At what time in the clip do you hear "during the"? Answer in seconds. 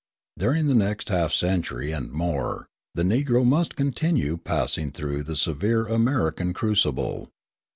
0.35-0.73